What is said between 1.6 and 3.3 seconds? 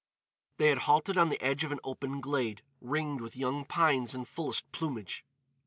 of an open glade, ringed